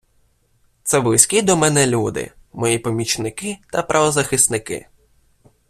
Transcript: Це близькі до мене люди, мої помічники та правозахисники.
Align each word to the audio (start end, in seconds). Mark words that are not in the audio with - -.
Це 0.83 1.01
близькі 1.01 1.41
до 1.41 1.57
мене 1.57 1.87
люди, 1.87 2.31
мої 2.53 2.79
помічники 2.79 3.57
та 3.71 3.81
правозахисники. 3.83 4.87